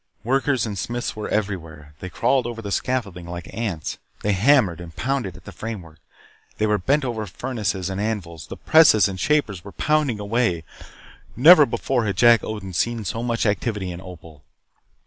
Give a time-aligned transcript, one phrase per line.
[0.23, 1.93] Workers and smiths were everywhere.
[1.99, 3.99] They crawled over the scaffolding like ants.
[4.23, 5.99] They hammered and pounded at the framework.
[6.57, 8.47] They were bent over the furnaces and the anvils.
[8.47, 10.63] The presses and the shapers were pounding away.
[11.35, 14.43] Never before had Jack Odin seen so much activity in Opal.